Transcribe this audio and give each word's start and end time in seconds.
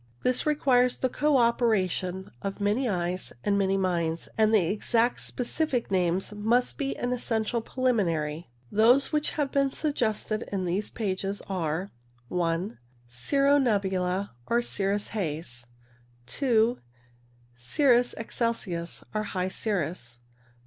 This 0.23 0.47
requires 0.47 0.97
the 0.97 1.09
co 1.09 1.37
operation 1.37 2.31
of 2.41 2.59
many 2.59 2.89
eyes 2.89 3.31
and 3.43 3.55
many 3.55 3.77
minds, 3.77 4.27
and 4.35 4.55
exact 4.55 5.21
specific 5.21 5.91
names 5.91 6.33
must 6.33 6.79
be 6.79 6.97
an 6.97 7.13
essential 7.13 7.61
preliminary. 7.61 8.49
Those 8.71 9.11
which 9.13 9.29
have 9.37 9.51
been 9.51 9.71
suggested 9.71 10.49
in 10.51 10.65
these 10.65 10.89
pages 10.89 11.43
are— 11.47 11.91
44 12.29 12.29
ClftRUS 12.31 12.37
1. 12.39 12.77
Cirro 13.07 13.57
nebula, 13.59 14.31
or 14.47 14.63
Cirrus 14.63 15.09
haze. 15.09 15.67
2. 16.25 16.79
Cirrus 17.55 18.15
excelsus, 18.17 19.03
or 19.13 19.21
High 19.21 19.49
cirrus. 19.49 20.17